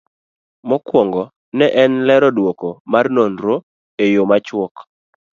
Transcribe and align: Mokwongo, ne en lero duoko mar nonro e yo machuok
Mokwongo, 0.69 1.21
ne 1.57 1.65
en 1.83 1.93
lero 2.07 2.29
duoko 2.37 2.69
mar 2.91 3.05
nonro 3.15 3.55
e 4.03 4.05
yo 4.15 4.23
machuok 4.29 4.75